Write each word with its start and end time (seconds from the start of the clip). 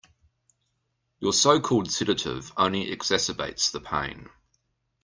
Your 1.19 1.31
so-called 1.31 1.91
sedative 1.91 2.51
only 2.57 2.87
exacerbates 2.87 3.71
the 3.71 3.79
pain. 3.81 4.31